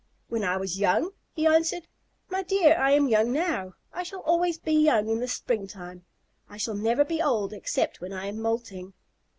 [0.29, 1.87] "When I was young?" he answered.
[2.27, 3.75] "My dear, I am young now.
[3.93, 6.05] I shall always be young in the springtime.
[6.49, 8.95] I shall never be old except when I am moulting."